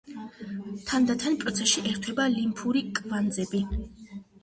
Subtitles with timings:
[0.91, 3.67] თანდათან პროცესში ერთვება ლიმფური კვანძები.